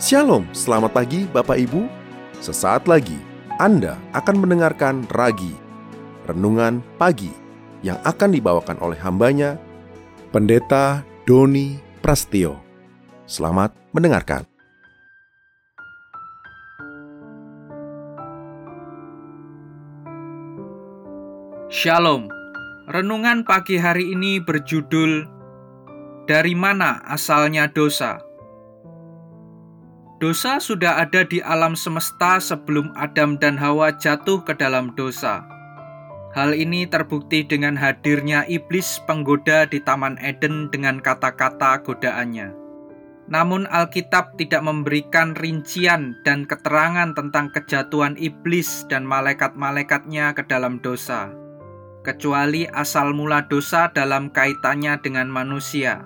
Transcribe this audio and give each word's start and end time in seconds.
Shalom, 0.00 0.48
selamat 0.56 0.96
pagi 0.96 1.28
Bapak 1.28 1.60
Ibu. 1.60 1.84
Sesaat 2.40 2.88
lagi 2.88 3.20
Anda 3.60 4.00
akan 4.16 4.40
mendengarkan 4.40 5.04
Ragi, 5.12 5.52
Renungan 6.24 6.80
Pagi, 6.96 7.28
yang 7.84 8.00
akan 8.08 8.32
dibawakan 8.32 8.80
oleh 8.80 8.96
hambanya, 8.96 9.60
Pendeta 10.32 11.04
Doni 11.28 11.76
Prastio. 12.00 12.64
Selamat 13.28 13.76
mendengarkan. 13.92 14.48
Shalom. 21.68 22.24
Renungan 22.88 23.44
pagi 23.44 23.76
hari 23.76 24.16
ini 24.16 24.40
berjudul 24.40 25.28
Dari 26.24 26.56
mana 26.56 27.04
asalnya 27.04 27.68
dosa? 27.68 28.29
Dosa 30.20 30.60
sudah 30.60 31.00
ada 31.00 31.24
di 31.24 31.40
alam 31.40 31.72
semesta 31.72 32.36
sebelum 32.36 32.92
Adam 32.92 33.40
dan 33.40 33.56
Hawa 33.56 33.96
jatuh 33.96 34.44
ke 34.44 34.52
dalam 34.52 34.92
dosa. 34.92 35.48
Hal 36.36 36.52
ini 36.52 36.84
terbukti 36.84 37.40
dengan 37.42 37.72
hadirnya 37.72 38.44
iblis 38.44 39.00
penggoda 39.08 39.64
di 39.64 39.80
Taman 39.80 40.20
Eden 40.20 40.68
dengan 40.68 41.00
kata-kata 41.00 41.80
godaannya. 41.80 42.52
Namun 43.32 43.64
Alkitab 43.64 44.36
tidak 44.36 44.60
memberikan 44.60 45.32
rincian 45.32 46.20
dan 46.22 46.44
keterangan 46.44 47.16
tentang 47.16 47.48
kejatuhan 47.56 48.20
iblis 48.20 48.84
dan 48.92 49.08
malaikat-malaikatnya 49.08 50.36
ke 50.36 50.44
dalam 50.44 50.84
dosa 50.84 51.32
kecuali 52.00 52.64
asal 52.64 53.12
mula 53.12 53.44
dosa 53.44 53.92
dalam 53.92 54.32
kaitannya 54.32 54.96
dengan 55.04 55.28
manusia. 55.28 56.00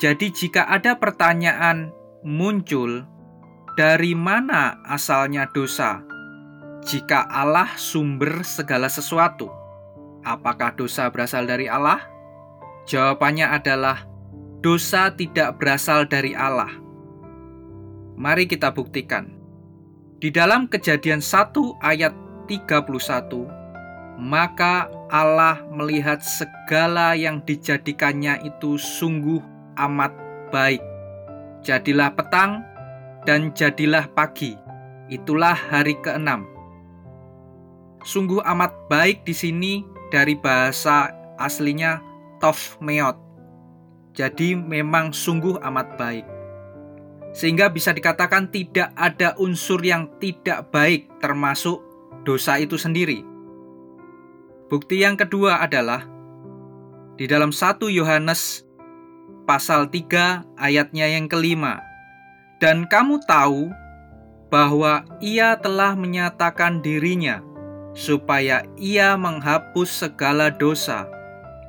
Jadi, 0.00 0.32
jika 0.32 0.64
ada 0.64 0.96
pertanyaan 0.96 1.92
muncul, 2.24 3.04
dari 3.76 4.12
mana 4.12 4.80
asalnya 4.84 5.48
dosa? 5.52 6.04
Jika 6.84 7.28
Allah 7.28 7.76
sumber 7.76 8.40
segala 8.44 8.88
sesuatu, 8.88 9.52
apakah 10.24 10.72
dosa 10.76 11.08
berasal 11.12 11.44
dari 11.44 11.68
Allah? 11.68 12.00
Jawabannya 12.88 13.46
adalah 13.52 14.04
dosa 14.64 15.12
tidak 15.12 15.60
berasal 15.60 16.08
dari 16.08 16.32
Allah. 16.32 16.72
Mari 18.16 18.48
kita 18.48 18.72
buktikan. 18.72 19.32
Di 20.20 20.28
dalam 20.28 20.68
Kejadian 20.68 21.24
1 21.24 21.80
ayat 21.80 22.12
31 22.44 23.60
maka 24.20 24.92
Allah 25.08 25.64
melihat 25.72 26.20
segala 26.20 27.16
yang 27.16 27.40
dijadikannya 27.40 28.44
itu 28.44 28.76
sungguh 28.76 29.40
amat 29.80 30.12
baik. 30.52 30.84
Jadilah 31.60 32.16
petang 32.16 32.64
dan 33.28 33.52
jadilah 33.52 34.08
pagi. 34.16 34.56
Itulah 35.12 35.52
hari 35.52 35.98
keenam. 36.00 36.48
Sungguh 38.00 38.40
amat 38.40 38.88
baik 38.88 39.28
di 39.28 39.36
sini 39.36 39.72
dari 40.08 40.32
bahasa 40.40 41.12
aslinya 41.36 42.00
tof 42.40 42.80
meot. 42.80 43.18
Jadi 44.16 44.56
memang 44.56 45.12
sungguh 45.12 45.60
amat 45.60 46.00
baik. 46.00 46.26
Sehingga 47.36 47.68
bisa 47.68 47.92
dikatakan 47.92 48.48
tidak 48.48 48.90
ada 48.96 49.36
unsur 49.36 49.84
yang 49.84 50.08
tidak 50.18 50.72
baik 50.72 51.12
termasuk 51.20 51.78
dosa 52.24 52.56
itu 52.56 52.80
sendiri. 52.80 53.22
Bukti 54.72 55.04
yang 55.04 55.20
kedua 55.20 55.60
adalah 55.60 56.08
di 57.20 57.28
dalam 57.28 57.52
1 57.52 57.84
Yohanes 57.92 58.64
pasal 59.50 59.90
3 59.90 60.46
ayatnya 60.62 61.10
yang 61.10 61.26
kelima. 61.26 61.82
Dan 62.62 62.86
kamu 62.86 63.18
tahu 63.26 63.66
bahwa 64.46 65.02
ia 65.18 65.58
telah 65.58 65.98
menyatakan 65.98 66.78
dirinya 66.78 67.42
supaya 67.98 68.62
ia 68.78 69.18
menghapus 69.18 70.06
segala 70.06 70.54
dosa 70.54 71.10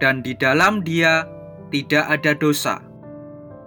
dan 0.00 0.24
di 0.24 0.32
dalam 0.32 0.80
dia 0.80 1.28
tidak 1.68 2.08
ada 2.08 2.32
dosa. 2.32 2.80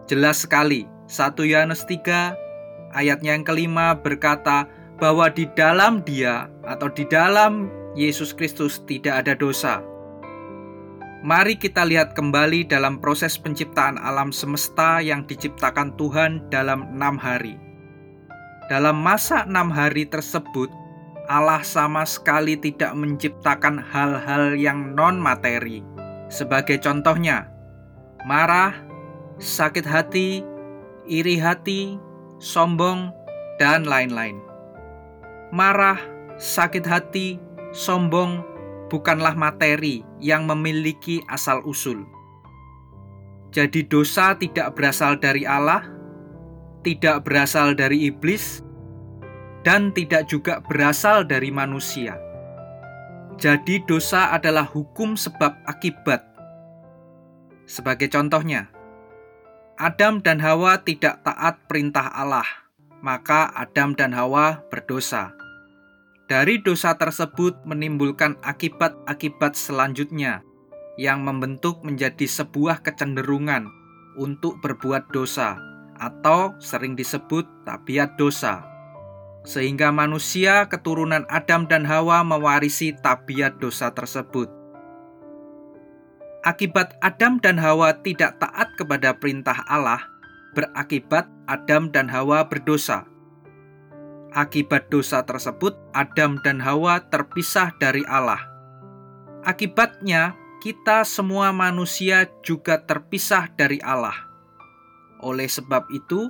Jelas 0.10 0.42
sekali, 0.42 0.90
1 1.06 1.46
Yohanes 1.46 1.86
3 1.86 2.98
ayatnya 2.98 3.38
yang 3.38 3.46
kelima 3.46 3.94
berkata 3.94 4.66
bahwa 4.98 5.30
di 5.30 5.46
dalam 5.54 6.02
dia 6.02 6.50
atau 6.66 6.90
di 6.90 7.06
dalam 7.06 7.70
Yesus 7.94 8.34
Kristus 8.34 8.82
tidak 8.90 9.22
ada 9.22 9.38
dosa. 9.38 9.86
Mari 11.20 11.60
kita 11.60 11.84
lihat 11.84 12.16
kembali 12.16 12.72
dalam 12.72 12.96
proses 13.04 13.36
penciptaan 13.36 14.00
alam 14.00 14.32
semesta 14.32 15.04
yang 15.04 15.28
diciptakan 15.28 15.92
Tuhan 16.00 16.48
dalam 16.48 16.96
enam 16.96 17.20
hari. 17.20 17.60
Dalam 18.72 19.04
masa 19.04 19.44
enam 19.44 19.68
hari 19.68 20.08
tersebut, 20.08 20.72
Allah 21.28 21.60
sama 21.60 22.08
sekali 22.08 22.56
tidak 22.56 22.96
menciptakan 22.96 23.84
hal-hal 23.84 24.56
yang 24.56 24.96
non-materi. 24.96 25.84
Sebagai 26.32 26.80
contohnya, 26.80 27.52
marah, 28.24 28.72
sakit 29.44 29.84
hati, 29.84 30.40
iri 31.04 31.36
hati, 31.36 32.00
sombong, 32.40 33.12
dan 33.60 33.84
lain-lain. 33.84 34.40
Marah, 35.52 36.00
sakit 36.40 36.88
hati, 36.88 37.44
sombong 37.76 38.40
bukanlah 38.90 39.38
materi 39.38 40.02
yang 40.18 40.50
memiliki 40.50 41.22
asal-usul. 41.30 42.04
Jadi, 43.50 43.86
dosa 43.86 44.36
tidak 44.38 44.76
berasal 44.78 45.18
dari 45.18 45.46
Allah, 45.46 45.86
tidak 46.82 47.26
berasal 47.26 47.74
dari 47.78 48.10
iblis, 48.10 48.62
dan 49.62 49.94
tidak 49.94 50.30
juga 50.30 50.62
berasal 50.66 51.26
dari 51.26 51.50
manusia. 51.50 52.18
Jadi, 53.40 53.82
dosa 53.88 54.36
adalah 54.36 54.68
hukum 54.68 55.16
sebab 55.16 55.64
akibat. 55.66 56.22
Sebagai 57.70 58.10
contohnya, 58.12 58.70
Adam 59.80 60.20
dan 60.20 60.44
Hawa 60.44 60.84
tidak 60.84 61.24
taat 61.24 61.64
perintah 61.72 62.12
Allah, 62.12 62.46
maka 63.00 63.48
Adam 63.56 63.96
dan 63.96 64.12
Hawa 64.12 64.60
berdosa 64.68 65.39
dari 66.30 66.62
dosa 66.62 66.94
tersebut 66.94 67.58
menimbulkan 67.66 68.38
akibat-akibat 68.46 69.58
selanjutnya 69.58 70.46
yang 71.02 71.26
membentuk 71.26 71.82
menjadi 71.82 72.30
sebuah 72.30 72.86
kecenderungan 72.86 73.66
untuk 74.14 74.62
berbuat 74.62 75.10
dosa 75.10 75.58
atau 75.98 76.54
sering 76.62 76.94
disebut 76.94 77.50
tabiat 77.66 78.14
dosa. 78.22 78.62
Sehingga 79.42 79.90
manusia 79.90 80.70
keturunan 80.70 81.26
Adam 81.34 81.66
dan 81.66 81.82
Hawa 81.82 82.22
mewarisi 82.22 82.94
tabiat 82.94 83.58
dosa 83.58 83.90
tersebut. 83.90 84.54
Akibat 86.46 86.94
Adam 87.02 87.42
dan 87.42 87.58
Hawa 87.58 88.06
tidak 88.06 88.38
taat 88.38 88.70
kepada 88.78 89.18
perintah 89.18 89.66
Allah, 89.66 90.06
berakibat 90.54 91.26
Adam 91.50 91.90
dan 91.90 92.06
Hawa 92.06 92.46
berdosa 92.46 93.10
Akibat 94.30 94.94
dosa 94.94 95.26
tersebut, 95.26 95.74
Adam 95.98 96.38
dan 96.46 96.62
Hawa 96.62 97.02
terpisah 97.10 97.74
dari 97.82 98.06
Allah. 98.06 98.38
Akibatnya, 99.42 100.38
kita 100.62 101.02
semua 101.02 101.50
manusia 101.50 102.30
juga 102.46 102.84
terpisah 102.84 103.50
dari 103.58 103.82
Allah. 103.82 104.14
Oleh 105.26 105.50
sebab 105.50 105.88
itu, 105.90 106.30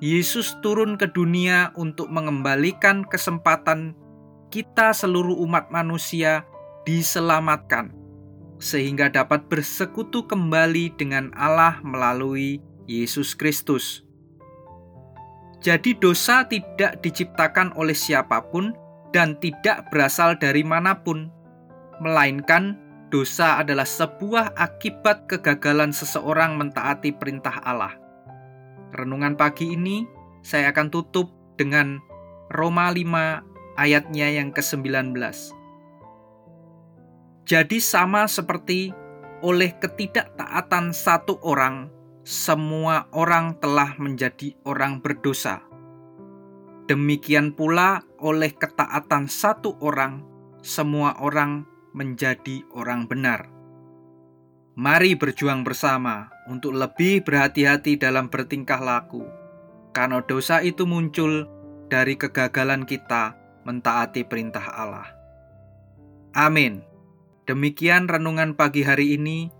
Yesus 0.00 0.56
turun 0.64 0.96
ke 0.96 1.10
dunia 1.10 1.74
untuk 1.76 2.08
mengembalikan 2.08 3.04
kesempatan 3.04 3.92
kita 4.48 4.94
seluruh 4.94 5.34
umat 5.44 5.68
manusia 5.74 6.46
diselamatkan, 6.86 7.90
sehingga 8.62 9.10
dapat 9.10 9.50
bersekutu 9.50 10.24
kembali 10.30 10.94
dengan 10.94 11.34
Allah 11.34 11.82
melalui 11.82 12.62
Yesus 12.86 13.34
Kristus. 13.34 14.03
Jadi 15.64 15.96
dosa 15.96 16.44
tidak 16.44 17.00
diciptakan 17.00 17.72
oleh 17.80 17.96
siapa 17.96 18.44
pun 18.52 18.76
dan 19.16 19.32
tidak 19.40 19.88
berasal 19.88 20.36
dari 20.36 20.60
mana 20.60 20.92
pun, 21.00 21.32
melainkan 22.04 22.76
dosa 23.08 23.64
adalah 23.64 23.88
sebuah 23.88 24.60
akibat 24.60 25.24
kegagalan 25.24 25.88
seseorang 25.88 26.60
mentaati 26.60 27.16
perintah 27.16 27.64
Allah. 27.64 27.96
Renungan 28.92 29.40
pagi 29.40 29.72
ini 29.72 30.04
saya 30.44 30.68
akan 30.68 30.92
tutup 30.92 31.32
dengan 31.56 31.96
Roma 32.52 32.92
5 32.92 33.80
ayatnya 33.80 34.36
yang 34.36 34.52
ke-19. 34.52 35.16
Jadi 37.48 37.78
sama 37.80 38.28
seperti 38.28 38.92
oleh 39.40 39.72
ketidaktaatan 39.80 40.92
satu 40.92 41.40
orang 41.40 41.88
semua 42.24 43.04
orang 43.12 43.60
telah 43.60 44.00
menjadi 44.00 44.56
orang 44.64 45.04
berdosa. 45.04 45.60
Demikian 46.88 47.52
pula 47.52 48.00
oleh 48.16 48.48
ketaatan 48.56 49.28
satu 49.28 49.76
orang, 49.84 50.24
semua 50.64 51.20
orang 51.20 51.68
menjadi 51.92 52.64
orang 52.72 53.04
benar. 53.04 53.52
Mari 54.74 55.20
berjuang 55.20 55.68
bersama 55.68 56.32
untuk 56.48 56.72
lebih 56.72 57.22
berhati-hati 57.22 58.00
dalam 58.00 58.32
bertingkah 58.32 58.80
laku, 58.80 59.28
karena 59.92 60.24
dosa 60.24 60.64
itu 60.64 60.88
muncul 60.88 61.46
dari 61.92 62.16
kegagalan 62.16 62.88
kita 62.88 63.36
mentaati 63.68 64.24
perintah 64.24 64.64
Allah. 64.72 65.08
Amin. 66.32 66.82
Demikian 67.44 68.08
renungan 68.08 68.56
pagi 68.56 68.80
hari 68.80 69.14
ini. 69.14 69.52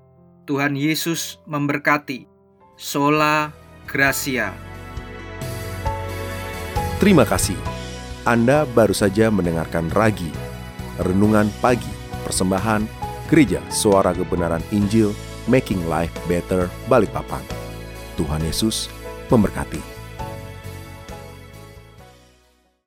Tuhan 0.44 0.76
Yesus 0.76 1.40
memberkati. 1.48 2.33
Sola 2.74 3.54
Gracia. 3.86 4.50
Terima 6.98 7.22
kasih. 7.22 7.54
Anda 8.26 8.66
baru 8.66 8.90
saja 8.90 9.30
mendengarkan 9.30 9.94
Ragi, 9.94 10.32
Renungan 10.98 11.52
Pagi, 11.62 11.90
Persembahan 12.26 12.88
Gereja 13.30 13.62
Suara 13.70 14.10
Kebenaran 14.10 14.64
Injil, 14.74 15.14
Making 15.46 15.86
Life 15.86 16.14
Better, 16.26 16.66
Balikpapan. 16.90 17.46
Tuhan 18.18 18.42
Yesus 18.42 18.90
memberkati. 19.30 19.93